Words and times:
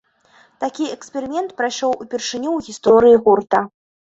Такі 0.63 0.87
эксперымент 0.95 1.53
прайшоў 1.61 1.93
упершыню 2.07 2.49
ў 2.57 2.59
гісторыі 2.69 3.21
гурта. 3.29 3.65